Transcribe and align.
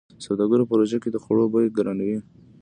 سوداګرو 0.25 0.67
په 0.69 0.73
روژه 0.79 0.97
کې 1.03 1.09
د 1.11 1.17
خوړو 1.23 1.45
بيې 1.53 1.73
ګرانوي. 1.77 2.19